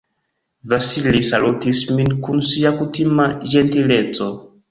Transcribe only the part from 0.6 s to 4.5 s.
Vasili salutis min kun sia kutima ĝentileco.